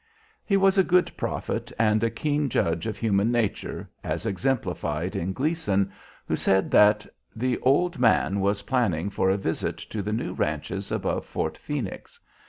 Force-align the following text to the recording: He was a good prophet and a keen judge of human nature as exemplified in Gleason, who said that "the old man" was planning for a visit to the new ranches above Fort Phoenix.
He 0.43 0.57
was 0.57 0.79
a 0.79 0.83
good 0.83 1.15
prophet 1.15 1.71
and 1.77 2.03
a 2.03 2.09
keen 2.09 2.49
judge 2.49 2.87
of 2.87 2.97
human 2.97 3.31
nature 3.31 3.87
as 4.03 4.25
exemplified 4.25 5.15
in 5.15 5.31
Gleason, 5.31 5.91
who 6.27 6.35
said 6.35 6.71
that 6.71 7.05
"the 7.35 7.59
old 7.59 7.99
man" 7.99 8.39
was 8.39 8.63
planning 8.63 9.11
for 9.11 9.29
a 9.29 9.37
visit 9.37 9.77
to 9.77 10.01
the 10.01 10.11
new 10.11 10.33
ranches 10.33 10.91
above 10.91 11.27
Fort 11.27 11.55
Phoenix. 11.55 12.19